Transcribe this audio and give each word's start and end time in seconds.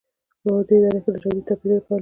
په 0.41 0.41
پوځي 0.43 0.73
ادارو 0.77 0.99
کې 1.03 1.09
نژادي 1.13 1.41
توپېرونه 1.47 1.81
پالي. 1.81 1.87